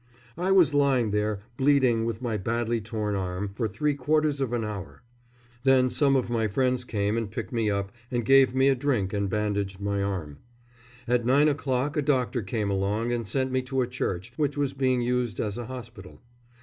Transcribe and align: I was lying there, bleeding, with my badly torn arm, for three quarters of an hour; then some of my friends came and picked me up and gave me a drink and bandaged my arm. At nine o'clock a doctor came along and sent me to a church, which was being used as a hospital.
I 0.35 0.51
was 0.51 0.73
lying 0.73 1.11
there, 1.11 1.41
bleeding, 1.57 2.05
with 2.05 2.23
my 2.23 2.35
badly 2.35 2.81
torn 2.81 3.13
arm, 3.13 3.51
for 3.53 3.67
three 3.67 3.93
quarters 3.93 4.41
of 4.41 4.51
an 4.51 4.63
hour; 4.63 5.03
then 5.61 5.91
some 5.91 6.15
of 6.15 6.27
my 6.27 6.47
friends 6.47 6.83
came 6.83 7.17
and 7.17 7.29
picked 7.29 7.51
me 7.51 7.69
up 7.69 7.91
and 8.09 8.25
gave 8.25 8.55
me 8.55 8.67
a 8.67 8.73
drink 8.73 9.13
and 9.13 9.29
bandaged 9.29 9.79
my 9.79 10.01
arm. 10.01 10.39
At 11.07 11.23
nine 11.23 11.47
o'clock 11.49 11.97
a 11.97 12.01
doctor 12.01 12.41
came 12.41 12.71
along 12.71 13.13
and 13.13 13.27
sent 13.27 13.51
me 13.51 13.61
to 13.61 13.81
a 13.81 13.87
church, 13.87 14.33
which 14.37 14.57
was 14.57 14.73
being 14.73 15.03
used 15.03 15.39
as 15.39 15.55
a 15.59 15.67
hospital. 15.67 16.19